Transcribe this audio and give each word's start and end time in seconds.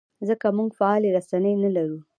ځکه 0.29 0.45
موږ 0.57 0.69
فعالې 0.79 1.09
رسنۍ 1.17 1.53
نه 1.63 1.69
لرو. 1.75 1.99